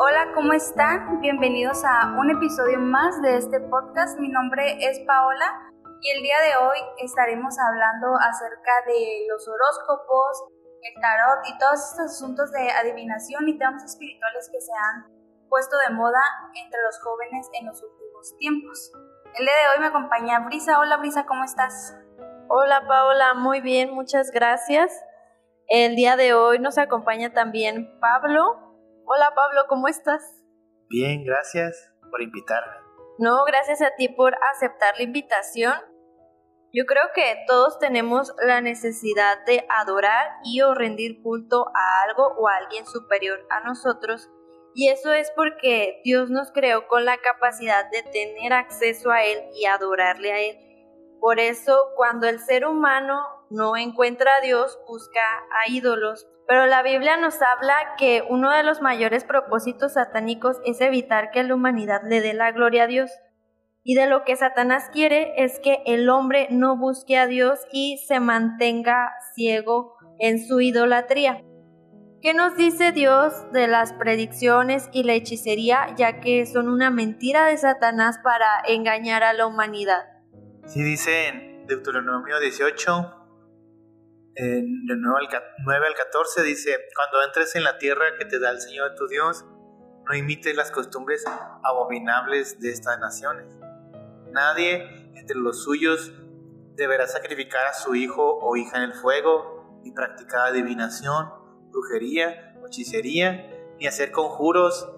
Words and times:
Hola, 0.00 0.30
¿cómo 0.32 0.52
están? 0.52 1.20
Bienvenidos 1.20 1.82
a 1.84 2.14
un 2.16 2.30
episodio 2.30 2.78
más 2.78 3.20
de 3.20 3.36
este 3.36 3.58
podcast. 3.58 4.16
Mi 4.20 4.28
nombre 4.28 4.78
es 4.78 5.00
Paola 5.00 5.72
y 6.00 6.10
el 6.16 6.22
día 6.22 6.36
de 6.38 6.56
hoy 6.56 6.78
estaremos 6.98 7.58
hablando 7.58 8.14
acerca 8.14 8.70
de 8.86 9.26
los 9.28 9.48
horóscopos, 9.48 10.44
el 10.82 11.02
tarot 11.02 11.44
y 11.48 11.58
todos 11.58 11.82
estos 11.82 12.14
asuntos 12.14 12.52
de 12.52 12.70
adivinación 12.70 13.48
y 13.48 13.58
temas 13.58 13.82
espirituales 13.82 14.48
que 14.52 14.60
se 14.60 14.70
han 14.70 15.48
puesto 15.48 15.76
de 15.88 15.92
moda 15.92 16.22
entre 16.54 16.80
los 16.80 17.02
jóvenes 17.02 17.50
en 17.58 17.66
los 17.66 17.82
últimos 17.82 18.36
tiempos. 18.36 18.92
El 19.36 19.46
día 19.46 19.54
de 19.54 19.74
hoy 19.74 19.80
me 19.80 19.86
acompaña 19.88 20.46
Brisa. 20.46 20.78
Hola 20.78 20.98
Brisa, 20.98 21.26
¿cómo 21.26 21.42
estás? 21.42 21.98
Hola 22.48 22.86
Paola, 22.86 23.34
muy 23.34 23.60
bien, 23.60 23.92
muchas 23.92 24.30
gracias. 24.30 24.92
El 25.66 25.96
día 25.96 26.14
de 26.14 26.34
hoy 26.34 26.60
nos 26.60 26.78
acompaña 26.78 27.32
también 27.32 27.98
Pablo. 27.98 28.67
Hola 29.10 29.32
Pablo, 29.34 29.62
¿cómo 29.70 29.88
estás? 29.88 30.22
Bien, 30.90 31.24
gracias 31.24 31.90
por 32.10 32.20
invitarme. 32.20 32.74
No, 33.18 33.42
gracias 33.46 33.80
a 33.80 33.94
ti 33.96 34.10
por 34.10 34.34
aceptar 34.54 34.98
la 34.98 35.02
invitación. 35.02 35.72
Yo 36.74 36.84
creo 36.84 37.04
que 37.14 37.42
todos 37.46 37.78
tenemos 37.78 38.34
la 38.46 38.60
necesidad 38.60 39.42
de 39.46 39.66
adorar 39.78 40.28
y 40.44 40.60
o 40.60 40.74
rendir 40.74 41.22
culto 41.22 41.68
a 41.74 42.02
algo 42.02 42.34
o 42.36 42.48
a 42.48 42.56
alguien 42.56 42.84
superior 42.84 43.46
a 43.48 43.60
nosotros. 43.60 44.28
Y 44.74 44.90
eso 44.90 45.14
es 45.14 45.32
porque 45.34 46.02
Dios 46.04 46.28
nos 46.28 46.52
creó 46.52 46.86
con 46.86 47.06
la 47.06 47.16
capacidad 47.16 47.90
de 47.90 48.02
tener 48.02 48.52
acceso 48.52 49.10
a 49.10 49.24
Él 49.24 49.38
y 49.54 49.64
adorarle 49.64 50.32
a 50.32 50.40
Él. 50.40 50.58
Por 51.18 51.40
eso, 51.40 51.92
cuando 51.96 52.28
el 52.28 52.40
ser 52.40 52.66
humano 52.66 53.22
no 53.48 53.74
encuentra 53.74 54.30
a 54.36 54.44
Dios, 54.44 54.78
busca 54.86 55.22
a 55.64 55.70
ídolos. 55.70 56.28
Pero 56.48 56.64
la 56.66 56.82
Biblia 56.82 57.18
nos 57.18 57.42
habla 57.42 57.76
que 57.98 58.24
uno 58.26 58.50
de 58.50 58.62
los 58.62 58.80
mayores 58.80 59.22
propósitos 59.22 59.92
satánicos 59.92 60.56
es 60.64 60.80
evitar 60.80 61.30
que 61.30 61.42
la 61.42 61.54
humanidad 61.54 62.00
le 62.08 62.22
dé 62.22 62.32
la 62.32 62.52
gloria 62.52 62.84
a 62.84 62.86
Dios. 62.86 63.10
Y 63.84 63.94
de 63.94 64.06
lo 64.06 64.24
que 64.24 64.34
Satanás 64.34 64.88
quiere 64.90 65.34
es 65.36 65.60
que 65.60 65.82
el 65.84 66.08
hombre 66.08 66.48
no 66.50 66.78
busque 66.78 67.18
a 67.18 67.26
Dios 67.26 67.60
y 67.70 67.98
se 68.08 68.18
mantenga 68.18 69.10
ciego 69.34 69.94
en 70.18 70.42
su 70.42 70.62
idolatría. 70.62 71.44
¿Qué 72.22 72.32
nos 72.32 72.56
dice 72.56 72.92
Dios 72.92 73.34
de 73.52 73.68
las 73.68 73.92
predicciones 73.92 74.88
y 74.90 75.02
la 75.02 75.12
hechicería, 75.12 75.94
ya 75.96 76.20
que 76.20 76.46
son 76.46 76.68
una 76.68 76.90
mentira 76.90 77.44
de 77.44 77.58
Satanás 77.58 78.18
para 78.24 78.46
engañar 78.66 79.22
a 79.22 79.34
la 79.34 79.46
humanidad? 79.46 80.06
Sí, 80.64 80.82
dice 80.82 81.28
en 81.28 81.66
Deuteronomio 81.66 82.40
18, 82.40 83.17
en, 84.38 84.86
del 84.86 85.00
9 85.00 85.28
al 85.86 85.94
14, 85.94 86.42
dice, 86.42 86.76
cuando 86.94 87.24
entres 87.26 87.54
en 87.56 87.64
la 87.64 87.78
tierra 87.78 88.16
que 88.18 88.24
te 88.24 88.38
da 88.38 88.50
el 88.50 88.60
Señor 88.60 88.94
tu 88.94 89.06
Dios, 89.06 89.44
no 90.06 90.14
imites 90.14 90.56
las 90.56 90.70
costumbres 90.70 91.24
abominables 91.62 92.58
de 92.60 92.70
estas 92.70 92.98
naciones 92.98 93.58
Nadie 94.32 95.10
entre 95.14 95.36
los 95.36 95.62
suyos 95.62 96.12
deberá 96.76 97.06
sacrificar 97.06 97.66
a 97.66 97.72
su 97.72 97.94
hijo 97.94 98.38
o 98.40 98.56
hija 98.56 98.78
en 98.78 98.84
el 98.84 98.94
fuego, 98.94 99.80
ni 99.82 99.90
practicar 99.90 100.48
adivinación, 100.48 101.30
brujería 101.70 102.48
hechicería, 102.68 103.50
ni 103.78 103.86
hacer 103.86 104.12
conjuros, 104.12 104.88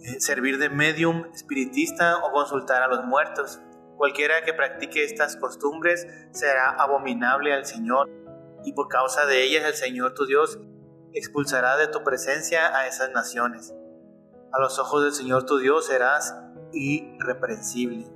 eh, 0.00 0.20
servir 0.20 0.58
de 0.58 0.68
medium, 0.68 1.26
espiritista 1.32 2.18
o 2.18 2.32
consultar 2.32 2.82
a 2.82 2.88
los 2.88 3.04
muertos. 3.04 3.60
Cualquiera 3.98 4.42
que 4.42 4.54
practique 4.54 5.02
estas 5.02 5.36
costumbres 5.36 6.06
será 6.30 6.70
abominable 6.70 7.52
al 7.52 7.66
Señor, 7.66 8.08
y 8.64 8.72
por 8.72 8.86
causa 8.86 9.26
de 9.26 9.42
ellas 9.42 9.64
el 9.64 9.74
Señor 9.74 10.14
tu 10.14 10.24
Dios 10.24 10.60
expulsará 11.12 11.76
de 11.76 11.88
tu 11.88 12.04
presencia 12.04 12.76
a 12.76 12.86
esas 12.86 13.10
naciones. 13.10 13.74
A 14.52 14.60
los 14.60 14.78
ojos 14.78 15.02
del 15.02 15.12
Señor 15.12 15.46
tu 15.46 15.58
Dios 15.58 15.86
serás 15.86 16.32
irreprensible. 16.72 18.06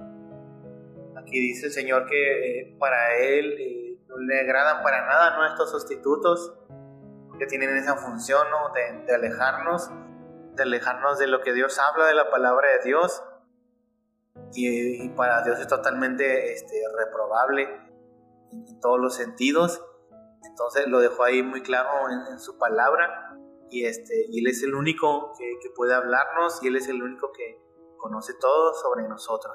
Aquí 1.16 1.40
dice 1.40 1.66
el 1.66 1.72
Señor 1.72 2.06
que 2.06 2.60
eh, 2.60 2.76
para 2.78 3.16
Él 3.16 3.56
eh, 3.58 3.98
no 4.06 4.18
le 4.18 4.40
agradan 4.40 4.84
para 4.84 5.04
nada 5.04 5.36
nuestros 5.36 5.72
sustitutos, 5.72 6.54
que 7.40 7.46
tienen 7.46 7.76
esa 7.76 7.96
función 7.96 8.46
de, 9.04 9.12
alejarnos, 9.12 9.90
de 10.54 10.62
alejarnos 10.62 11.18
de 11.18 11.26
lo 11.26 11.40
que 11.40 11.52
Dios 11.52 11.76
habla, 11.80 12.06
de 12.06 12.14
la 12.14 12.30
palabra 12.30 12.68
de 12.70 12.84
Dios. 12.84 13.20
Y, 14.54 15.08
para 15.10 15.42
Dios 15.42 15.58
es 15.60 15.68
totalmente 15.68 16.52
este, 16.52 16.82
reprobable 16.98 17.68
en, 18.50 18.80
todos 18.80 19.00
los 19.00 19.14
sentidos. 19.14 19.82
Entonces 20.44 20.88
lo 20.88 21.00
dejó 21.00 21.24
ahí 21.24 21.42
muy 21.42 21.62
claro 21.62 21.88
en, 22.30 22.38
su 22.38 22.58
palabra. 22.58 23.36
Y, 23.70 23.86
este, 23.86 24.26
y 24.28 24.40
Él 24.40 24.48
es 24.48 24.62
el 24.62 24.74
único 24.74 25.32
que, 25.38 25.44
que 25.62 25.70
puede 25.74 25.94
hablarnos 25.94 26.62
y 26.62 26.68
Él 26.68 26.76
es 26.76 26.88
el 26.88 27.02
único 27.02 27.32
que, 27.32 27.62
conoce 28.02 28.34
todo 28.34 28.74
sobre 28.74 29.08
nosotros. 29.08 29.54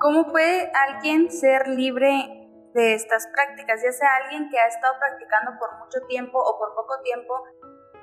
¿Cómo 0.00 0.26
puede 0.32 0.72
alguien 0.74 1.30
ser 1.30 1.68
libre 1.68 2.50
de 2.74 2.94
estas 2.94 3.28
prácticas? 3.32 3.82
Ya 3.84 3.92
sea 3.92 4.08
alguien 4.24 4.48
que 4.50 4.58
ha 4.58 4.66
estado 4.66 4.94
practicando 4.98 5.52
por 5.58 5.78
mucho 5.78 6.00
tiempo 6.08 6.38
o 6.38 6.58
por 6.58 6.74
poco 6.74 7.00
tiempo, 7.02 7.34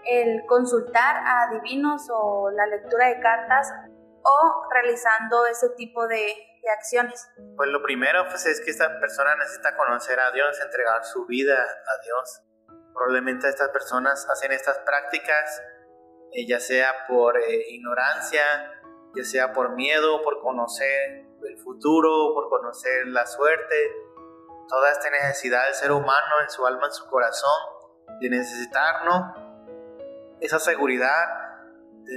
el 0.06 0.46
consultar 0.46 1.16
a 1.26 1.52
divinos 1.52 2.08
o 2.14 2.50
la 2.52 2.68
lectura 2.68 3.08
de 3.08 3.20
cartas 3.20 3.72
o 4.24 4.70
realizando 4.72 5.46
ese 5.46 5.70
tipo 5.72 6.08
de, 6.08 6.50
acciones? 6.78 7.28
Pues 7.58 7.70
lo 7.70 7.84
primero 7.84 8.26
pues, 8.30 8.46
es 8.46 8.62
que 8.62 8.72
esta 8.72 9.00
persona 9.00 9.36
necesita 9.36 9.76
conocer 9.76 10.18
a 10.20 10.32
Dios, 10.32 10.60
entregar 10.62 11.04
su 11.04 11.26
vida 11.26 11.56
a 11.62 12.02
Dios. 12.04 12.42
Probablemente 12.94 13.50
estas 13.50 13.70
personas 13.70 14.26
hacen 14.30 14.54
estas 14.54 14.80
prácticas 14.80 15.62
eh, 16.34 16.48
ya 16.48 16.60
sea 16.60 17.06
por 17.08 17.38
eh, 17.38 17.66
ignorancia, 17.70 18.42
ya 19.16 19.24
sea 19.24 19.54
por 19.54 19.76
miedo, 19.76 20.24
por 20.24 20.42
conocer 20.42 21.28
el 21.44 21.58
futuro, 21.60 22.34
por 22.34 22.50
conocer 22.50 23.08
la 23.08 23.28
suerte, 23.28 23.76
toda 24.68 24.92
esta 24.92 25.12
necesidad 25.12 25.66
del 25.66 25.76
ser 25.76 25.92
humano 25.92 26.42
en 26.42 26.50
su 26.50 26.66
alma, 26.66 26.88
en 26.88 26.92
su 26.92 27.08
corazón, 27.08 27.52
de 28.20 28.30
necesitarnos 28.30 29.36
esa 30.40 30.58
seguridad, 30.58 31.43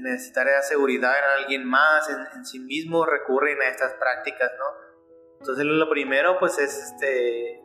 necesitar 0.03 0.49
esa 0.49 0.63
seguridad 0.63 1.13
en 1.19 1.43
alguien 1.43 1.65
más, 1.65 2.09
en, 2.09 2.45
sí 2.45 2.59
mismo, 2.61 3.07
recurren 3.07 3.61
a 3.63 3.69
estas 3.69 3.95
prácticas, 3.95 4.51
¿no? 4.59 4.87
Entonces 5.41 5.65
lo 5.65 5.89
primero 5.89 6.39
pues 6.39 6.59
es 6.59 6.77
este, 6.79 7.63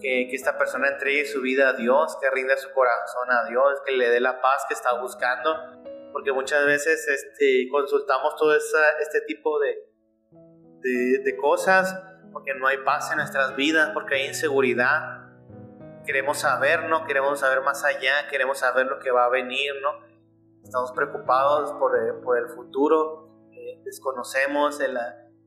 que, 0.00 0.28
que, 0.28 0.36
esta 0.36 0.56
persona 0.56 0.88
entregue 0.88 1.26
su 1.26 1.40
vida 1.40 1.70
a 1.70 1.72
Dios, 1.74 2.16
que 2.20 2.30
rinda 2.30 2.56
su 2.56 2.70
corazón 2.72 3.30
a 3.30 3.48
Dios, 3.48 3.80
que 3.84 3.92
le 3.92 4.08
dé 4.08 4.20
la 4.20 4.40
paz 4.40 4.64
que 4.68 4.74
está 4.74 5.00
buscando 5.00 5.78
porque 6.12 6.32
muchas 6.32 6.64
veces 6.66 7.06
este, 7.06 7.68
consultamos 7.70 8.34
todo 8.36 8.56
este 8.56 9.20
tipo 9.26 9.58
de, 9.60 11.20
de, 11.22 11.36
cosas 11.36 11.96
porque 12.32 12.54
no 12.54 12.66
hay 12.66 12.78
paz 12.78 13.10
en 13.10 13.18
nuestras 13.18 13.54
vidas, 13.56 13.90
porque 13.94 14.16
hay 14.16 14.26
inseguridad. 14.26 15.28
Queremos 16.04 16.38
saber, 16.38 16.84
¿no? 16.84 17.06
Queremos 17.06 17.40
saber 17.40 17.60
más 17.60 17.84
allá, 17.84 18.28
queremos 18.30 18.58
saber 18.58 18.86
lo 18.86 18.98
que 18.98 19.10
va 19.10 19.26
a 19.26 19.28
venir, 19.28 19.74
¿no? 19.82 20.07
Estamos 20.68 20.92
preocupados 20.92 21.72
por, 21.78 21.96
eh, 21.96 22.12
por 22.22 22.36
el 22.36 22.46
futuro, 22.50 23.30
eh, 23.52 23.80
desconocemos 23.86 24.78
el, 24.80 24.98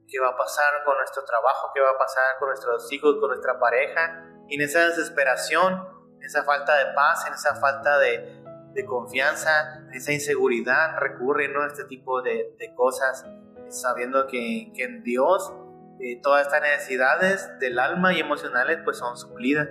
qué 0.08 0.20
va 0.20 0.30
a 0.30 0.36
pasar 0.36 0.84
con 0.84 0.98
nuestro 0.98 1.24
trabajo, 1.24 1.70
qué 1.76 1.80
va 1.80 1.92
a 1.92 1.98
pasar 2.00 2.40
con 2.40 2.48
nuestros 2.48 2.92
hijos, 2.92 3.18
con 3.20 3.30
nuestra 3.30 3.60
pareja. 3.60 4.26
Y 4.50 4.56
en 4.56 4.62
esa 4.62 4.80
desesperación, 4.88 5.88
en 6.16 6.24
esa 6.24 6.44
falta 6.44 6.76
de 6.76 6.96
paz, 6.96 7.28
en 7.28 7.36
esa 7.36 7.54
falta 7.58 8.00
de, 8.00 8.44
de 8.74 8.86
confianza, 8.86 9.86
esa 9.94 10.12
inseguridad, 10.12 10.98
recurren 10.98 11.56
a 11.56 11.68
este 11.68 11.86
tipo 11.86 12.24
de, 12.24 12.56
cosas, 12.76 13.24
sabiendo 13.70 14.26
que, 14.26 14.72
en 14.76 15.04
Dios 15.04 15.54
eh, 16.00 16.20
todas 16.24 16.48
estas 16.48 16.64
necesidades 16.64 17.60
del 17.60 17.78
alma 17.78 18.12
y 18.12 18.22
emocionales 18.22 18.80
pues 18.84 18.98
son 18.98 19.16
suplidas. 19.16 19.70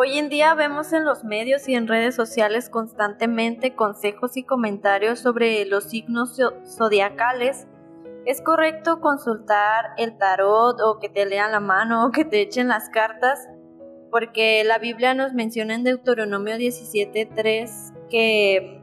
Hoy 0.00 0.16
en 0.16 0.28
día 0.28 0.54
vemos 0.54 0.92
en 0.92 1.04
los 1.04 1.24
medios 1.24 1.68
y 1.68 1.74
en 1.74 1.88
redes 1.88 2.14
sociales 2.14 2.70
constantemente 2.70 3.74
consejos 3.74 4.36
y 4.36 4.44
comentarios 4.44 5.18
sobre 5.18 5.64
los 5.64 5.90
signos 5.90 6.38
zodiacales. 6.64 7.66
¿Es 8.24 8.40
correcto 8.40 9.00
consultar 9.00 9.86
el 9.96 10.16
tarot 10.16 10.80
o 10.80 11.00
que 11.00 11.08
te 11.08 11.26
lean 11.26 11.50
la 11.50 11.58
mano 11.58 12.06
o 12.06 12.10
que 12.12 12.24
te 12.24 12.40
echen 12.40 12.68
las 12.68 12.88
cartas? 12.90 13.48
porque 14.10 14.62
la 14.64 14.78
Biblia 14.78 15.14
nos 15.14 15.34
menciona 15.34 15.74
en 15.74 15.84
Deuteronomio 15.84 16.56
17.3 16.56 18.08
que 18.08 18.80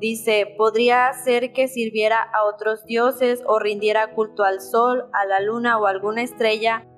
dice, 0.00 0.54
podría 0.56 1.12
ser 1.12 1.52
que 1.52 1.68
sirviera 1.68 2.20
a 2.20 2.44
otros 2.44 2.84
dioses 2.84 3.42
o 3.46 3.58
rindiera 3.58 4.14
culto 4.14 4.42
al 4.42 4.60
sol, 4.60 5.08
a 5.12 5.24
la 5.26 5.40
luna 5.40 5.78
o 5.78 5.86
a 5.86 5.90
alguna 5.90 6.22
estrella, 6.22 6.89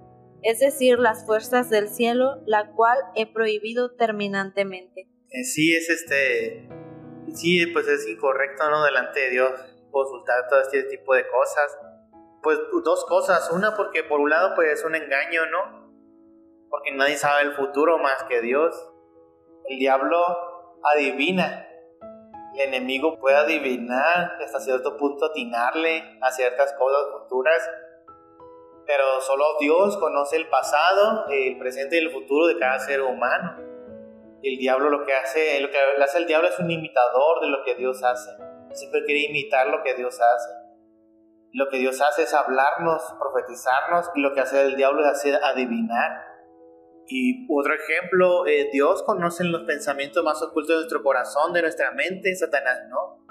es 0.43 0.61
decir, 0.61 0.99
las 0.99 1.27
fuerzas 1.27 1.71
del 1.71 1.89
cielo, 1.89 2.43
la 2.47 2.73
cual 2.73 2.99
he 3.15 3.33
prohibido 3.33 3.94
terminantemente. 3.94 5.09
Eh, 5.31 5.44
sí, 5.44 5.75
es 5.75 5.89
este, 5.89 6.69
sí, 7.35 7.67
pues 7.67 7.89
es 7.89 8.06
incorrecto, 8.09 8.69
¿no? 8.71 8.85
Delante 8.85 9.21
de 9.21 9.31
Dios 9.31 9.53
consultar 9.91 10.49
todo 10.49 10.61
este 10.61 10.85
tipo 10.85 11.15
de 11.15 11.25
cosas. 11.29 11.79
Pues 12.43 12.59
dos 12.85 13.05
cosas, 13.06 13.50
una 13.53 13.77
porque 13.77 14.03
por 14.03 14.21
un 14.21 14.31
lado 14.31 14.55
pues 14.55 14.73
es 14.73 14.85
un 14.85 14.94
engaño, 14.94 15.47
¿no? 15.47 15.83
porque 16.73 16.91
nadie 16.93 17.19
sabe 17.19 17.43
el 17.43 17.53
futuro 17.53 17.99
más 17.99 18.25
que 18.31 18.41
Dios. 18.41 18.75
El 19.67 19.79
diablo 19.79 20.19
adivina 20.83 21.69
el 22.55 22.69
enemigo 22.69 23.19
puede 23.19 23.37
adivinar, 23.37 24.39
hasta 24.43 24.61
cierto 24.61 24.97
punto 24.97 25.27
atinarle 25.27 26.19
a 26.21 26.31
ciertas 26.31 26.73
cosas 26.75 27.12
futuras, 27.12 27.71
pero 28.87 29.20
solo 29.20 29.44
Dios 29.61 29.96
conoce 29.99 30.37
el 30.37 30.49
pasado, 30.49 31.26
el 31.29 31.58
presente 31.58 31.96
y 31.96 32.00
el 32.00 32.11
futuro 32.11 32.46
de 32.46 32.58
cada 32.58 32.79
ser 32.79 33.02
humano. 33.02 33.56
El 34.43 34.58
diablo 34.58 34.90
lo 34.90 35.05
que 35.05 35.14
hace, 35.14 35.61
lo 35.61 35.70
que 35.70 35.79
hace 35.79 36.19
el 36.19 36.26
diablo 36.26 36.49
es 36.49 36.58
un 36.58 36.70
imitador 36.70 37.40
de 37.40 37.49
lo 37.49 37.62
que 37.64 37.76
Dios 37.76 38.02
hace. 38.02 38.31
Siempre 38.73 39.05
quiere 39.05 39.31
imitar 39.31 39.69
lo 39.69 39.82
que 39.82 39.94
Dios 39.94 40.19
hace. 40.20 40.50
Lo 41.52 41.69
que 41.69 41.76
Dios 41.79 42.00
hace 42.00 42.23
es 42.23 42.34
hablarnos, 42.34 43.02
profetizarnos, 43.20 44.11
y 44.14 44.20
lo 44.20 44.32
que 44.32 44.40
hace 44.40 44.62
el 44.62 44.76
diablo 44.76 45.02
es 45.02 45.08
hacer 45.08 45.38
adivinar. 45.43 46.32
Y 47.06 47.46
otro 47.52 47.75
ejemplo, 47.75 48.46
eh, 48.46 48.70
Dios 48.73 49.02
conoce 49.02 49.44
los 49.44 49.62
pensamientos 49.62 50.25
más 50.25 50.43
ocultos 50.43 50.69
de 50.69 50.75
nuestro 50.76 51.02
corazón, 51.02 51.52
de 51.52 51.61
nuestra 51.61 51.90
mente, 51.93 52.34
Satanás 52.34 52.81
no. 52.88 53.22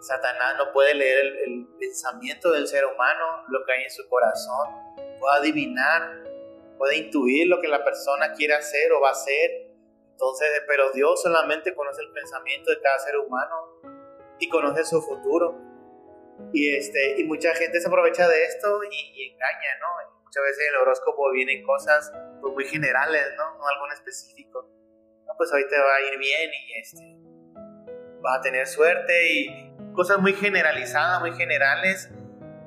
Satanás 0.00 0.56
no 0.58 0.72
puede 0.72 0.94
leer 0.94 1.26
el, 1.46 1.66
pensamiento 1.78 2.52
del 2.52 2.66
ser 2.66 2.84
humano, 2.84 3.44
lo 3.48 3.64
que 3.64 3.72
hay 3.72 3.84
en 3.84 3.90
su 3.90 4.08
corazón, 4.08 4.68
puede 5.18 5.38
adivinar, 5.38 6.24
puede 6.76 6.96
intuir 6.96 7.48
lo 7.48 7.60
que 7.60 7.68
la 7.68 7.84
persona 7.84 8.32
quiere 8.32 8.54
hacer 8.54 8.92
o 8.92 9.00
va 9.00 9.10
a 9.10 9.12
hacer. 9.12 9.68
Entonces, 10.10 10.48
pero 10.66 10.90
Dios 10.92 11.22
solamente 11.22 11.74
conoce 11.74 12.02
el 12.02 12.12
pensamiento 12.12 12.70
de 12.70 12.80
cada 12.80 12.98
ser 12.98 13.16
humano 13.16 13.80
y 14.38 14.48
conoce 14.48 14.84
su 14.84 15.00
futuro. 15.02 15.56
Y, 16.52 16.76
este, 16.76 17.20
y 17.20 17.24
mucha 17.24 17.54
gente 17.54 17.80
se 17.80 17.88
aprovecha 17.88 18.28
de 18.28 18.44
esto 18.44 18.80
y, 18.84 19.32
engaña, 19.32 19.78
¿no? 19.80 20.22
Muchas 20.22 20.42
veces 20.42 20.68
en 20.68 20.74
el 20.74 20.80
horóscopo 20.82 21.32
vienen 21.32 21.64
cosas 21.64 22.12
pues, 22.40 22.54
muy 22.54 22.64
generales, 22.66 23.24
¿no? 23.36 23.58
No 23.58 23.66
algo 23.66 23.86
específico. 23.92 24.68
No, 25.26 25.34
pues 25.36 25.52
hoy 25.52 25.66
te 25.68 25.78
va 25.78 25.96
a 25.96 26.00
ir 26.00 26.18
bien 26.18 26.50
y 26.52 26.78
este, 26.78 27.16
vas 28.20 28.38
a 28.38 28.42
tener 28.42 28.66
suerte 28.66 29.32
y 29.32 29.67
cosas 29.98 30.18
muy 30.18 30.32
generalizadas, 30.34 31.20
muy 31.20 31.32
generales. 31.32 32.10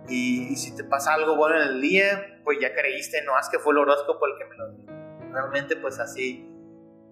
Y, 0.10 0.56
si 0.58 0.76
te 0.76 0.84
pasa 0.84 1.14
algo 1.14 1.38
bueno 1.38 1.56
en 1.56 1.70
el 1.70 1.82
día, 1.82 2.42
pues 2.44 2.60
ya 2.60 2.74
creíste, 2.74 3.24
no, 3.24 3.40
es 3.40 3.48
que 3.48 3.60
fue 3.60 3.72
el 3.72 3.80
horóscopo 3.80 4.26
el 4.28 4.34
que 4.38 4.46
me 4.46 4.58
lo 4.58 4.72
dijo. 4.72 4.92
Realmente 5.32 5.78
pues 5.78 6.00
así 6.00 6.46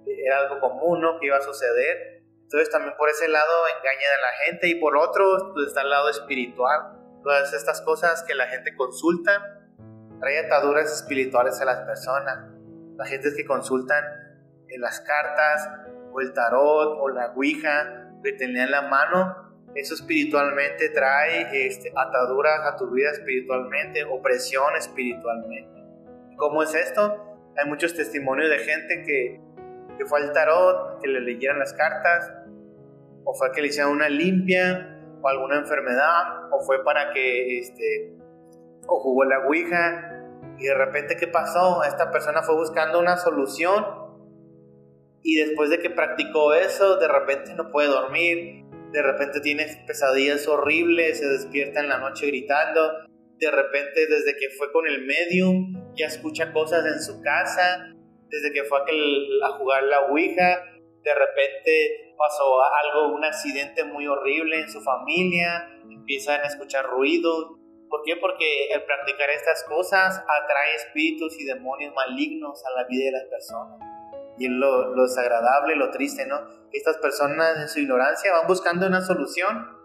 era 0.06 0.40
algo 0.40 0.60
común, 0.60 1.00
¿no? 1.00 1.18
Que 1.20 1.28
iba 1.28 1.38
a 1.38 1.42
suceder 1.42 2.20
entonces 2.50 2.72
también 2.72 2.96
por 2.98 3.08
ese 3.10 3.28
lado 3.28 3.68
engañan 3.78 4.12
a 4.18 4.22
la 4.22 4.46
gente 4.46 4.68
y 4.70 4.80
por 4.80 4.98
otro 4.98 5.54
pues, 5.54 5.68
está 5.68 5.82
el 5.82 5.92
lado 5.92 6.10
espiritual. 6.10 6.98
Todas 7.22 7.54
estas 7.54 7.80
cosas 7.82 8.24
que 8.24 8.34
la 8.34 8.48
gente 8.48 8.76
consulta 8.76 9.60
trae 10.20 10.40
ataduras 10.40 10.92
espirituales 10.92 11.62
a 11.62 11.66
las 11.66 11.86
personas. 11.86 12.50
La 12.98 13.06
gente 13.06 13.30
que 13.38 13.46
consultan 13.46 14.04
en 14.68 14.82
las 14.82 15.00
cartas 15.02 15.70
o 16.12 16.22
el 16.22 16.34
tarot 16.34 16.98
o 17.00 17.10
la 17.10 17.34
ouija 17.36 18.10
que 18.24 18.32
tenía 18.34 18.64
en 18.64 18.72
la 18.72 18.82
mano, 18.82 19.49
eso 19.76 19.94
espiritualmente 19.94 20.90
trae 20.90 21.68
este, 21.68 21.92
ataduras 21.96 22.62
a 22.66 22.76
tu 22.76 22.90
vida 22.92 23.12
espiritualmente, 23.12 24.04
opresión 24.04 24.76
espiritualmente. 24.78 25.84
¿Cómo 26.38 26.64
es 26.64 26.74
esto? 26.74 27.26
Hay 27.58 27.68
muchos 27.68 27.94
testimonios 27.94 28.50
de 28.50 28.60
gente 28.60 29.04
que 29.06 29.50
que 30.00 30.06
fue 30.06 30.22
al 30.22 30.32
tarot, 30.32 31.02
que 31.02 31.10
le 31.10 31.20
leyeran 31.20 31.60
las 31.60 31.74
cartas, 31.74 32.32
o 33.26 33.34
fue 33.34 33.52
que 33.52 33.62
le 33.62 33.68
hicieran 33.68 33.92
una 33.92 34.08
limpia, 34.08 34.98
o 35.22 35.28
alguna 35.28 35.58
enfermedad, 35.58 36.48
o 36.52 36.62
fue 36.62 36.86
para 36.86 37.12
que, 37.12 37.60
este, 37.60 38.16
o 38.88 38.98
jugó 39.02 39.26
la 39.26 39.40
Ouija, 39.40 40.26
y 40.58 40.66
de 40.68 40.74
repente, 40.74 41.18
¿qué 41.18 41.28
pasó? 41.28 41.84
Esta 41.84 42.12
persona 42.12 42.42
fue 42.44 42.56
buscando 42.56 42.98
una 42.98 43.18
solución, 43.18 43.86
y 45.22 45.36
después 45.36 45.70
de 45.70 45.80
que 45.80 45.90
practicó 45.90 46.54
eso, 46.54 46.96
de 46.96 47.10
repente 47.10 47.54
no 47.56 47.70
puede 47.70 47.90
dormir, 47.90 48.66
de 48.92 49.02
repente 49.02 49.40
tiene 49.42 49.66
pesadillas 49.86 50.48
horribles, 50.48 51.20
se 51.20 51.28
despierta 51.28 51.80
en 51.80 51.90
la 51.90 52.00
noche 52.00 52.28
gritando, 52.28 52.92
de 53.38 53.52
repente 53.52 54.08
desde 54.08 54.36
que 54.38 54.50
fue 54.58 54.72
con 54.72 54.88
el 54.88 55.06
medium 55.06 55.94
ya 55.96 56.08
escucha 56.08 56.52
cosas 56.52 56.86
en 56.86 57.02
su 57.02 57.22
casa, 57.22 57.94
desde 58.30 58.52
que 58.54 58.64
fue 58.64 58.80
a, 58.80 59.50
jugar 59.58 59.84
la 59.84 60.02
Ouija, 60.08 60.64
de 61.04 61.16
repente 61.16 62.14
pasó 62.18 62.60
algo, 62.84 63.16
un 63.16 63.24
accidente 63.24 63.84
muy 63.84 64.08
horrible 64.08 64.60
en 64.60 64.70
su 64.70 64.82
familia, 64.82 65.70
empiezan 65.90 66.42
a 66.42 66.48
escuchar 66.48 66.86
ruidos. 66.86 67.56
¿Por 67.90 68.04
qué? 68.04 68.18
Porque 68.18 68.68
el 68.72 68.84
practicar 68.84 69.30
estas 69.32 69.64
cosas 69.64 70.20
atrae 70.20 70.76
espíritus 70.76 71.40
y 71.40 71.46
demonios 71.46 71.94
malignos 71.96 72.64
a 72.66 72.82
la 72.82 72.88
vida 72.88 73.06
de 73.06 73.12
las 73.12 73.26
personas. 73.26 73.89
Y 74.40 74.48
lo, 74.48 74.96
lo 74.96 75.04
desagradable, 75.04 75.76
lo 75.76 75.92
triste, 75.92 76.26
¿no? 76.26 76.40
Estas 76.72 76.98
personas 76.98 77.58
en 77.58 77.68
su 77.68 77.80
ignorancia 77.80 78.32
van 78.32 78.48
buscando 78.48 78.88
una 78.88 79.02
solución, 79.02 79.78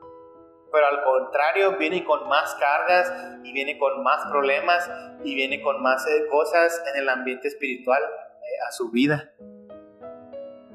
pero 0.73 0.87
al 0.87 1.05
contrario 1.05 1.77
viene 1.77 2.05
con 2.05 2.29
más 2.29 2.55
cargas 2.55 3.13
y 3.43 3.53
viene 3.53 3.79
con 3.79 4.03
más 4.03 4.25
problemas 4.31 4.91
y 5.25 5.35
viene 5.35 5.61
con 5.61 5.83
más 5.83 6.07
eh, 6.07 6.27
cosas 6.31 6.83
en 6.93 7.01
el 7.03 7.09
ambiente 7.09 7.49
espiritual 7.49 8.03
a 8.67 8.73
su 8.73 8.91
vida. 8.91 9.33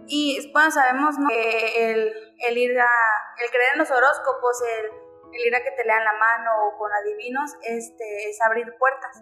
Y 0.07 0.51
bueno, 0.51 0.71
sabemos 0.71 1.15
que 1.29 1.91
el, 1.91 2.13
el, 2.47 2.57
ir 2.57 2.79
a, 2.79 2.89
el 3.43 3.49
creer 3.51 3.73
en 3.73 3.79
los 3.79 3.91
horóscopos, 3.91 4.57
el, 4.61 4.85
el, 5.33 5.47
ir 5.47 5.55
a 5.55 5.63
que 5.63 5.71
te 5.71 5.85
lean 5.85 6.03
la 6.03 6.13
mano 6.13 6.51
o 6.65 6.77
con 6.79 6.91
adivinos, 6.91 7.51
este, 7.61 8.29
es 8.29 8.41
abrir 8.41 8.73
puertas. 8.79 9.21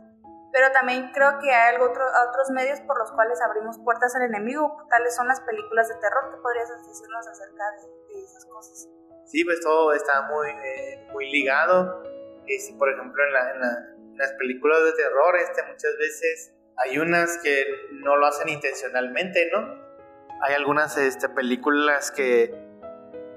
Pero 0.57 0.71
también 0.71 1.11
creo 1.13 1.37
que 1.37 1.53
hay 1.53 1.75
algo 1.75 1.85
otro, 1.85 2.03
otros 2.27 2.49
medios 2.49 2.81
por 2.81 2.97
los 2.97 3.11
cuales 3.11 3.39
abrimos 3.43 3.77
puertas 3.77 4.15
al 4.15 4.23
enemigo, 4.23 4.75
tales 4.89 5.15
son 5.15 5.27
las 5.27 5.39
películas 5.41 5.87
de 5.87 5.93
terror. 6.01 6.31
¿Qué 6.31 6.41
podrías 6.41 6.67
decirnos 6.83 7.27
acerca 7.27 7.63
de, 7.77 8.23
esas 8.23 8.43
cosas? 8.47 8.89
Sí, 9.27 9.45
pues 9.45 9.61
todo 9.61 9.93
está 9.93 10.23
muy, 10.23 10.49
eh, 10.49 11.07
muy 11.13 11.29
ligado. 11.29 12.01
por 12.79 12.89
ejemplo, 12.89 13.23
en, 13.23 13.33
la, 13.33 13.51
en, 13.51 14.17
las 14.17 14.31
películas 14.31 14.83
de 14.83 14.93
terror, 14.93 15.35
este, 15.35 15.61
muchas 15.61 15.95
veces 15.95 16.53
hay 16.77 16.97
unas 16.97 17.37
que 17.43 17.63
no 17.91 18.15
lo 18.15 18.25
hacen 18.25 18.49
intencionalmente, 18.49 19.51
¿no? 19.53 19.59
Hay 20.41 20.55
algunas 20.55 20.97
este, 20.97 21.29
películas 21.29 22.09
que, 22.09 22.49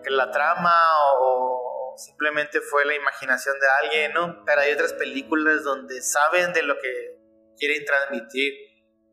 que 0.03 0.09
la 0.09 0.31
trama 0.31 0.73
o, 1.19 1.50
simplemente 1.97 2.61
fue 2.61 2.85
la 2.85 2.95
imaginación 2.95 3.57
de 3.59 3.67
alguien, 3.83 4.13
¿no? 4.13 4.45
Pero 4.45 4.61
hay 4.61 4.73
otras 4.73 4.93
películas 4.95 5.65
donde 5.65 6.03
saben 6.03 6.53
de 6.53 6.63
lo 6.63 6.75
que 6.79 7.17
quieren 7.57 7.85
transmitir, 7.85 8.55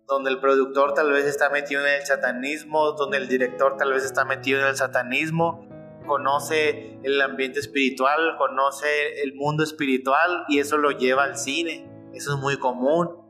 donde 0.06 0.32
el 0.32 0.40
productor 0.40 0.94
tal 0.94 1.12
vez 1.12 1.26
está 1.26 1.50
metido 1.50 1.86
en 1.86 1.94
el 1.96 2.06
satanismo, 2.06 2.94
donde 2.94 3.18
el 3.18 3.28
director 3.28 3.78
tal 3.78 3.94
vez 3.94 4.04
está 4.06 4.26
metido 4.26 4.62
en 4.62 4.68
el 4.68 4.78
satanismo, 4.78 5.68
conoce 6.08 7.00
el 7.04 7.22
ambiente 7.22 7.60
espiritual, 7.60 8.38
conoce 8.38 9.22
el 9.22 9.36
mundo 9.36 9.64
espiritual 9.64 10.46
y 10.48 10.60
eso 10.60 10.78
lo 10.78 10.92
lleva 10.92 11.26
al 11.26 11.38
cine. 11.38 11.92
Eso 12.14 12.34
es 12.34 12.40
muy 12.40 12.58
común. 12.58 13.28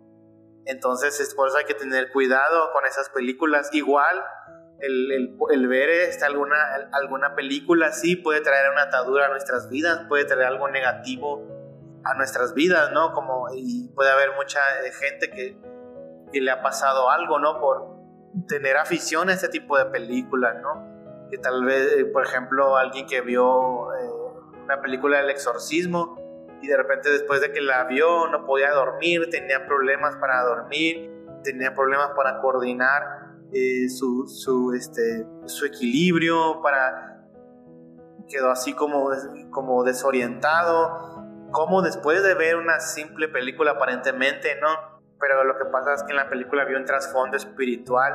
Entonces, 0.66 1.20
es 1.20 1.34
por 1.34 1.48
eso 1.48 1.58
hay 1.58 1.66
que 1.66 1.74
tener 1.74 2.12
cuidado 2.12 2.72
con 2.74 2.86
esas 2.86 3.10
películas. 3.10 3.70
Igual, 3.74 4.24
el, 4.80 5.38
el, 5.52 5.68
ver 5.68 5.90
este, 5.90 6.26
alguna, 6.26 6.58
alguna 6.92 7.36
película 7.36 7.88
así 7.88 8.16
puede 8.16 8.42
traer 8.42 8.70
una 8.72 8.84
atadura 8.84 9.26
a 9.26 9.30
nuestras 9.30 9.70
vidas, 9.70 10.06
puede 10.08 10.26
traer 10.26 10.46
algo 10.46 10.70
negativo 10.70 11.46
a 12.04 12.14
nuestras 12.16 12.54
vidas, 12.54 12.92
¿no? 12.92 13.14
Como, 13.14 13.48
y 13.54 13.90
puede 13.96 14.12
haber 14.12 14.36
mucha 14.36 14.60
eh, 14.86 14.92
gente 14.92 15.30
que, 15.30 15.58
que 16.32 16.42
le 16.42 16.52
ha 16.52 16.62
pasado 16.62 17.10
algo, 17.10 17.40
¿no? 17.40 17.60
Por 17.60 17.98
tener 18.48 18.78
afición 18.78 19.30
a 19.30 19.34
este 19.34 19.50
tipo 19.50 19.78
de 19.78 19.86
películas, 19.86 20.56
¿no? 20.62 21.28
Que 21.30 21.38
tal 21.38 21.66
vez, 21.66 21.94
eh, 21.98 22.06
por 22.06 22.26
ejemplo, 22.26 22.78
alguien 22.78 23.08
que 23.08 23.22
vio 23.22 23.94
eh, 23.94 24.10
una 24.64 24.82
película 24.82 25.18
del 25.18 25.30
exorcismo, 25.30 26.18
y 26.62 26.68
de 26.68 26.78
repente 26.78 27.10
después 27.10 27.42
de 27.42 27.52
que 27.52 27.62
la 27.62 27.84
vio 27.84 28.28
no 28.28 28.46
podía 28.46 28.72
dormir, 28.72 29.30
tenía 29.30 29.66
problemas 29.68 30.16
para 30.18 30.42
dormir, 30.44 31.12
tenía 31.44 31.74
problemas 31.74 32.12
para 32.16 32.40
coordinar 32.42 33.27
eh, 33.54 33.90
su, 33.90 34.28
su, 34.28 34.74
este, 34.74 35.26
su 35.46 35.66
equilibrio, 35.66 36.62
para 36.62 37.26
quedó 38.30 38.52
así 38.52 38.74
como, 38.74 39.10
como 39.52 39.84
desorientado, 39.84 41.26
como 41.52 41.82
después 41.82 42.22
de 42.24 42.34
ver 42.34 42.58
una 42.58 42.80
simple 42.82 43.30
película 43.30 43.72
aparentemente, 43.72 44.60
¿no? 44.60 44.68
Pero 45.20 45.46
lo 45.46 45.58
que 45.58 45.66
pasa 45.66 45.94
es 45.94 46.04
que 46.04 46.12
en 46.12 46.18
la 46.18 46.30
película 46.30 46.66
vio 46.66 46.78
un 46.78 46.86
trasfondo 46.86 47.38
espiritual, 47.38 48.14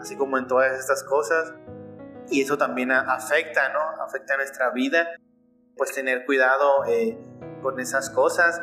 así 0.00 0.16
como 0.16 0.38
en 0.38 0.46
todas 0.46 0.72
estas 0.78 1.04
cosas, 1.04 1.52
y 2.30 2.40
eso 2.40 2.56
también 2.56 2.92
afecta, 2.92 3.68
¿no? 3.72 4.02
Afecta 4.02 4.36
nuestra 4.36 4.70
vida, 4.70 5.06
pues 5.76 5.92
tener 5.92 6.24
cuidado. 6.24 6.84
Eh, 6.86 7.18
con 7.62 7.80
esas 7.80 8.10
cosas. 8.10 8.60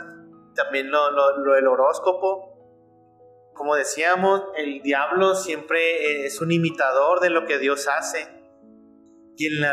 También 0.54 0.92
lo, 0.92 1.10
lo, 1.12 1.56
el 1.56 1.68
horóscopo. 1.68 2.59
Como 3.60 3.76
decíamos, 3.76 4.42
el 4.56 4.82
diablo 4.84 5.36
siempre 5.36 6.26
es 6.26 6.40
un 6.40 6.50
imitador 6.50 7.20
de 7.20 7.30
lo 7.30 7.46
que 7.46 7.58
Dios 7.58 7.90
hace. 7.90 8.26
Y 9.36 9.48
en 9.48 9.66
eh, 9.66 9.68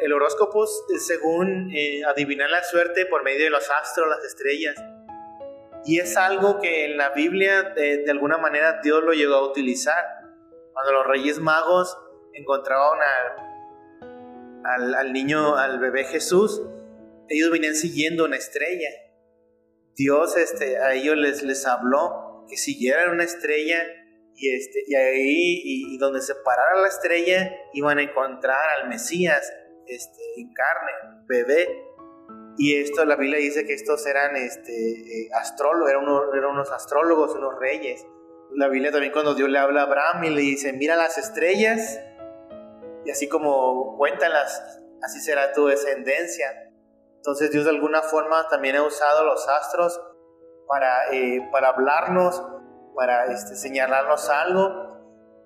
el 0.00 0.14
horóscopo, 0.14 0.66
según 0.66 1.70
eh, 1.70 2.00
adivinar 2.06 2.48
la 2.48 2.64
suerte 2.64 3.04
por 3.04 3.24
medio 3.24 3.44
de 3.44 3.50
los 3.50 3.70
astros, 3.70 4.08
las 4.08 4.24
estrellas. 4.24 4.74
Y 5.84 6.00
es 6.00 6.16
algo 6.16 6.60
que 6.60 6.86
en 6.86 6.96
la 6.96 7.10
Biblia, 7.10 7.74
de, 7.76 8.10
alguna 8.10 8.38
manera, 8.38 8.80
Dios 8.82 9.04
lo 9.04 9.12
llegó 9.12 9.34
a 9.34 9.46
utilizar. 9.46 10.02
Cuando 10.72 10.92
los 10.92 11.06
reyes 11.06 11.38
magos 11.38 11.94
encontraban 12.32 13.00
a 13.02 13.36
al, 14.98 15.12
niño, 15.12 15.56
al 15.56 15.78
bebé 15.78 16.04
Jesús, 16.04 16.62
ellos 17.28 17.50
venían 17.50 17.74
siguiendo 17.74 18.24
una 18.24 18.36
estrella. 18.36 18.88
Dios 19.94 20.38
este, 20.38 20.78
a 20.78 20.94
ellos 20.94 21.18
les, 21.18 21.42
les 21.42 21.66
habló 21.66 22.25
que 22.48 22.56
siguieran 22.56 23.10
una 23.10 23.24
estrella 23.24 23.82
y, 24.34 24.54
este, 24.54 24.80
y 24.86 24.94
ahí, 24.94 25.62
y, 25.64 25.98
donde 25.98 26.20
se 26.20 26.34
parara 26.34 26.80
la 26.80 26.88
estrella, 26.88 27.56
iban 27.72 27.98
a 27.98 28.02
encontrar 28.02 28.80
al 28.80 28.88
Mesías 28.88 29.52
este, 29.86 30.22
en 30.36 30.52
carne, 30.52 30.92
bebé. 31.26 31.68
Y 32.58 32.76
esto, 32.76 33.04
la 33.04 33.16
Biblia 33.16 33.38
dice 33.38 33.64
que 33.64 33.74
estos 33.74 34.06
eran 34.06 34.36
este, 34.36 34.72
eh, 34.72 35.28
astrólogos, 35.34 35.90
eran 35.90 36.04
unos, 36.04 36.24
eran 36.34 36.50
unos 36.50 36.70
astrólogos, 36.70 37.34
unos 37.34 37.58
reyes. 37.58 38.04
La 38.52 38.68
Biblia 38.68 38.92
también 38.92 39.12
cuando 39.12 39.34
Dios 39.34 39.48
le 39.48 39.58
habla 39.58 39.82
a 39.82 39.84
Abraham 39.84 40.24
y 40.24 40.30
le 40.30 40.40
dice, 40.42 40.72
mira 40.72 40.96
las 40.96 41.18
estrellas, 41.18 41.98
y 43.04 43.10
así 43.10 43.28
como 43.28 43.96
cuéntalas, 43.96 44.80
así 45.02 45.20
será 45.20 45.52
tu 45.52 45.66
descendencia. 45.66 46.70
Entonces 47.16 47.50
Dios 47.50 47.64
de 47.64 47.70
alguna 47.70 48.02
forma 48.02 48.46
también 48.48 48.76
ha 48.76 48.82
usado 48.82 49.24
los 49.24 49.48
astros 49.48 50.00
para, 50.68 51.12
eh, 51.12 51.48
para 51.52 51.68
hablarnos, 51.68 52.42
para 52.94 53.26
este, 53.26 53.54
señalarnos 53.54 54.28
algo. 54.28 54.86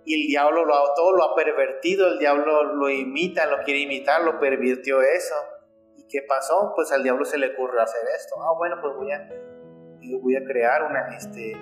Y 0.04 0.22
el 0.22 0.28
diablo 0.28 0.64
lo, 0.64 0.74
todo 0.94 1.16
lo 1.16 1.24
ha 1.24 1.34
pervertido, 1.34 2.08
el 2.08 2.18
diablo 2.18 2.74
lo 2.74 2.88
imita, 2.88 3.46
lo 3.46 3.62
quiere 3.64 3.80
imitar, 3.80 4.22
lo 4.22 4.38
pervirtió 4.38 5.02
eso. 5.02 5.34
¿Y 5.96 6.06
qué 6.08 6.22
pasó? 6.26 6.72
Pues 6.74 6.90
al 6.92 7.02
diablo 7.02 7.24
se 7.24 7.38
le 7.38 7.52
ocurrió 7.52 7.82
hacer 7.82 8.02
esto. 8.16 8.36
Ah, 8.40 8.54
bueno, 8.56 8.76
pues 8.80 8.94
voy 8.96 9.12
a, 9.12 9.28
voy 10.22 10.36
a 10.36 10.44
crear 10.44 10.84
una, 10.84 11.14
este, 11.14 11.52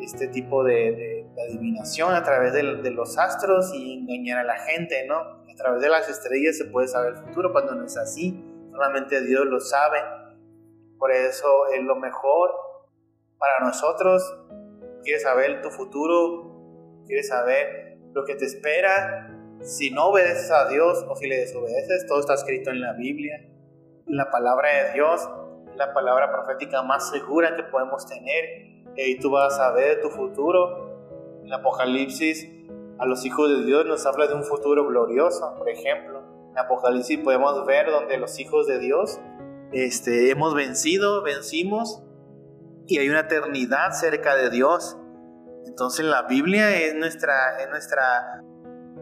este 0.00 0.28
tipo 0.28 0.62
de, 0.62 1.26
adivinación 1.48 2.14
a 2.14 2.22
través 2.22 2.52
de, 2.52 2.76
de, 2.76 2.90
los 2.90 3.18
astros 3.18 3.72
y 3.74 3.94
engañar 3.94 4.38
a 4.38 4.44
la 4.44 4.58
gente, 4.58 5.06
¿no? 5.06 5.16
A 5.16 5.54
través 5.56 5.80
de 5.82 5.88
las 5.88 6.08
estrellas 6.08 6.56
se 6.56 6.66
puede 6.66 6.88
saber 6.88 7.14
el 7.14 7.18
futuro 7.18 7.52
cuando 7.52 7.74
no 7.74 7.84
es 7.84 7.96
así, 7.96 8.42
solamente 8.70 9.22
Dios 9.22 9.46
lo 9.46 9.60
sabe. 9.60 9.98
Por 10.98 11.12
eso 11.12 11.66
es 11.74 11.82
lo 11.82 11.96
mejor 11.96 12.54
para 13.38 13.66
nosotros. 13.66 14.22
Quieres 15.02 15.22
saber 15.22 15.62
tu 15.62 15.70
futuro, 15.70 17.02
quieres 17.06 17.28
saber 17.28 17.98
lo 18.12 18.24
que 18.24 18.34
te 18.34 18.44
espera. 18.44 19.32
Si 19.62 19.90
no 19.90 20.06
obedeces 20.06 20.50
a 20.50 20.68
Dios 20.68 21.04
o 21.08 21.16
si 21.16 21.28
le 21.28 21.38
desobedeces, 21.38 22.06
todo 22.06 22.20
está 22.20 22.34
escrito 22.34 22.70
en 22.70 22.80
la 22.80 22.92
Biblia. 22.94 23.48
La 24.06 24.30
palabra 24.30 24.68
de 24.84 24.92
Dios, 24.94 25.28
la 25.76 25.92
palabra 25.92 26.30
profética 26.30 26.82
más 26.82 27.10
segura 27.10 27.56
que 27.56 27.64
podemos 27.64 28.06
tener 28.06 28.66
y 28.96 29.18
tú 29.18 29.30
vas 29.30 29.58
a 29.58 29.72
ver 29.72 30.00
tu 30.00 30.10
futuro. 30.10 31.40
En 31.44 31.52
Apocalipsis, 31.52 32.48
a 32.98 33.06
los 33.06 33.24
hijos 33.24 33.50
de 33.50 33.64
Dios 33.64 33.86
nos 33.86 34.06
habla 34.06 34.26
de 34.26 34.34
un 34.34 34.44
futuro 34.44 34.86
glorioso, 34.86 35.54
por 35.56 35.68
ejemplo. 35.68 36.22
En 36.50 36.58
Apocalipsis 36.58 37.18
podemos 37.18 37.66
ver 37.66 37.90
donde 37.90 38.16
los 38.16 38.38
hijos 38.40 38.66
de 38.66 38.78
Dios 38.78 39.20
este, 39.72 40.30
hemos 40.30 40.54
vencido, 40.54 41.22
vencimos 41.22 42.02
y 42.86 42.98
hay 42.98 43.08
una 43.08 43.20
eternidad 43.20 43.92
cerca 43.92 44.34
de 44.36 44.50
Dios. 44.50 44.96
Entonces 45.66 46.06
la 46.06 46.22
Biblia 46.22 46.74
es 46.76 46.94
nuestra, 46.94 47.58
es 47.58 47.68
nuestra, 47.68 48.42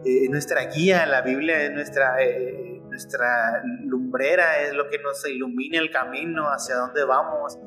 eh, 0.03 0.27
nuestra 0.29 0.65
guía, 0.65 1.05
la 1.05 1.21
Biblia 1.21 1.61
es 1.61 1.71
nuestra, 1.71 2.21
eh, 2.21 2.81
nuestra 2.89 3.61
lumbrera, 3.83 4.61
es 4.61 4.73
lo 4.73 4.89
que 4.89 4.99
nos 4.99 5.27
ilumina 5.27 5.79
el 5.79 5.91
camino 5.91 6.47
hacia 6.47 6.75
dónde 6.75 7.03
vamos 7.05 7.57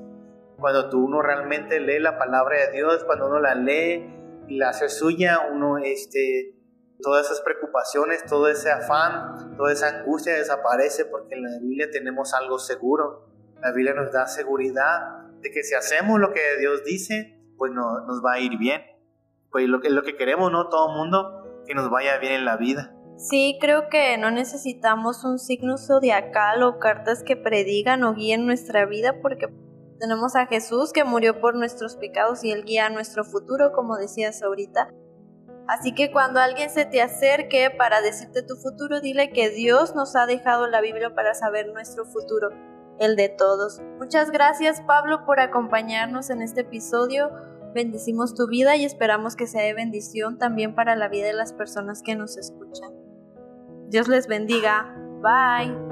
cuando 0.59 0.89
tú 0.91 1.05
uno 1.05 1.23
realmente 1.23 1.81
lee 1.81 2.01
la 2.01 2.19
palabra 2.19 2.59
de 2.59 2.73
Dios, 2.73 3.05
cuando 3.05 3.27
uno 3.27 3.41
la 3.41 3.55
lee 3.55 4.05
y 4.49 4.59
la 4.59 4.71
hace 4.71 4.89
suya, 4.89 5.41
uno, 5.53 5.79
este, 5.79 6.55
todas 7.01 7.27
esas 7.27 7.41
preocupaciones, 7.43 8.25
todo 8.27 8.49
ese 8.49 8.71
afán, 8.71 9.57
toda 9.57 9.73
esa 9.73 10.01
angustia 10.01 10.35
desaparece 10.35 11.05
porque 11.05 11.37
en 11.37 11.45
la 11.45 11.59
Biblia 11.61 11.89
tenemos 11.93 12.35
algo 12.35 12.59
seguro. 12.59 13.29
La 13.61 13.73
Biblia 13.73 13.95
nos 13.95 14.13
da 14.13 14.27
seguridad 14.27 15.28
de 15.41 15.51
que 15.51 15.63
si 15.63 15.75
hacemos 15.75 16.21
lo 16.21 16.33
que 16.33 16.59
Dios 16.59 16.85
dice, 16.85 17.41
pues 17.57 17.73
no, 17.73 18.07
nos 18.07 18.23
va 18.25 18.35
a 18.35 18.41
ir 18.41 18.59
bien. 18.59 18.83
Pues 19.51 19.69
lo 19.69 19.81
que, 19.81 19.91
lo 19.91 20.03
que 20.03 20.17
queremos, 20.17 20.53
¿no? 20.53 20.69
Todo 20.69 20.89
mundo, 20.89 21.65
que 21.67 21.75
nos 21.75 21.91
vaya 21.91 22.19
bien 22.19 22.33
en 22.33 22.45
la 22.45 22.57
vida. 22.57 22.95
Sí, 23.17 23.59
creo 23.61 23.89
que 23.89 24.17
no 24.17 24.31
necesitamos 24.31 25.25
un 25.25 25.39
signo 25.39 25.77
zodiacal 25.77 26.63
o 26.63 26.79
cartas 26.79 27.25
que 27.25 27.37
predigan 27.37 28.05
o 28.05 28.15
guíen 28.15 28.47
nuestra 28.47 28.87
vida 28.87 29.21
porque 29.21 29.49
tenemos 29.99 30.37
a 30.37 30.47
Jesús 30.47 30.93
que 30.93 31.03
murió 31.03 31.41
por 31.41 31.57
nuestros 31.57 31.97
pecados 31.97 32.45
y 32.45 32.53
Él 32.53 32.65
guía 32.65 32.89
nuestro 32.91 33.25
futuro, 33.25 33.73
como 33.73 33.97
decías 33.97 34.43
ahorita. 34.43 34.95
Así 35.67 35.95
que 35.95 36.13
cuando 36.13 36.39
alguien 36.39 36.71
se 36.71 36.87
te 36.87 37.03
acerque 37.03 37.71
para 37.77 38.01
decirte 38.01 38.43
tu 38.43 38.55
futuro, 38.57 39.01
dile 39.01 39.33
que 39.33 39.51
Dios 39.51 39.95
nos 39.97 40.15
ha 40.15 40.25
dejado 40.25 40.69
la 40.69 40.81
Biblia 40.81 41.15
para 41.15 41.35
saber 41.35 41.73
nuestro 41.73 42.07
futuro, 42.07 42.51
el 42.99 43.17
de 43.17 43.29
todos. 43.29 43.81
Muchas 43.99 44.31
gracias 44.31 44.81
Pablo 44.83 45.25
por 45.25 45.41
acompañarnos 45.41 46.31
en 46.31 46.43
este 46.43 46.63
episodio. 46.63 47.31
Bendecimos 47.75 48.35
tu 48.35 48.49
vida 48.49 48.77
y 48.77 48.85
esperamos 48.85 49.37
que 49.37 49.47
sea 49.47 49.63
de 49.63 49.75
bendición 49.75 50.39
también 50.39 50.75
para 50.75 50.97
la 50.97 51.09
vida 51.09 51.27
de 51.27 51.35
las 51.35 51.53
personas 51.53 52.03
que 52.03 52.17
nos 52.17 52.37
escuchan. 52.37 52.93
Dios 53.89 54.09
les 54.09 54.27
bendiga. 54.27 54.95
Bye. 55.23 55.88